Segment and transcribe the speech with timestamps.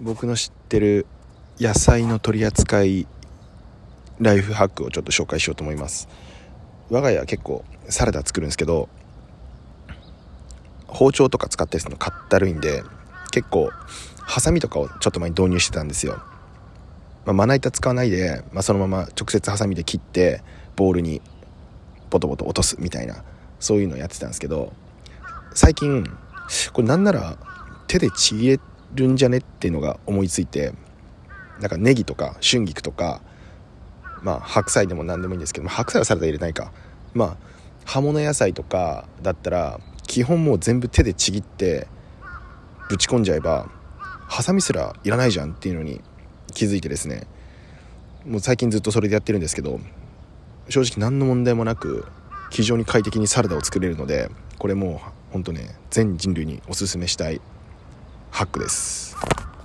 [0.00, 1.06] 僕の知ってる
[1.60, 3.06] 野菜の取り扱い
[4.20, 6.08] ライフハックをちょっと紹介しようと思います。
[6.90, 8.88] 我が家は結構サラダ作るんですけど
[10.86, 12.82] 包丁とか使ったりするのかったるいんで
[13.30, 13.70] 結構
[14.20, 16.22] ハサミとかをちょっと前に導入してたんですよ、
[17.24, 20.42] まあ、まな板使わないで、まあ、そのまま直接ハサミで切って
[20.76, 21.22] ボウルに
[22.10, 23.24] ボトボト落とすみたいな
[23.58, 24.72] そういうのをやってたんですけど
[25.54, 26.04] 最近
[26.74, 27.38] これなんなら
[27.86, 29.38] 手でちぎれてるんじゃね？
[29.38, 30.72] っていうのが思いついて
[31.60, 33.22] なんかネギとか春菊とか
[34.22, 36.72] まあ白菜でも何でもいいんですけど白菜はサラダ入れないか。
[37.14, 37.36] まあ
[37.84, 41.88] 葉物野菜とかだったら基本もう全部手でちぎって
[42.88, 43.70] ぶち込んじゃえば
[44.28, 46.00] ハサミすらいらないじゃんっていうのに
[46.52, 47.26] 気づいてですね。
[48.24, 49.80] もう最近ずっとそれでやってるんですけど
[50.68, 52.06] 正直何の問題もなく
[52.50, 57.40] 非常に快適にサラダを作れるのでこれもうほんとね全人類におすすめしたい。
[58.32, 59.14] ハックです。